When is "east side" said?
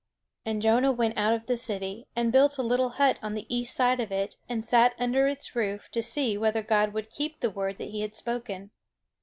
3.55-3.99